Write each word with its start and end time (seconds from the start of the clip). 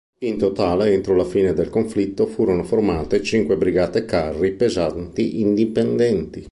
In 0.21 0.39
totale, 0.39 0.93
entro 0.93 1.13
la 1.15 1.23
fine 1.23 1.53
del 1.53 1.69
conflitto 1.69 2.25
furono 2.25 2.63
formate 2.63 3.21
cinque 3.21 3.55
brigate 3.55 4.03
carri 4.03 4.51
pesanti 4.53 5.41
indipendenti. 5.41 6.39